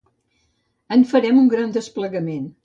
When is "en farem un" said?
0.97-1.51